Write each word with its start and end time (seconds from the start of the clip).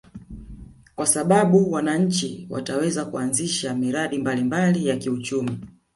Kwa 0.95 1.07
sababu 1.07 1.71
wananchi 1.71 2.47
wataweza 2.49 3.05
kuanzisha 3.05 3.73
miradi 3.75 4.17
mbalimbali 4.17 4.87
ya 4.87 4.97
kiuchumi 4.97 5.59